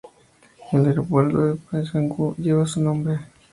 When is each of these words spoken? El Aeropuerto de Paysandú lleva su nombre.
El 0.71 0.87
Aeropuerto 0.87 1.37
de 1.45 1.53
Paysandú 1.57 2.33
lleva 2.39 2.65
su 2.65 2.81
nombre. 2.81 3.19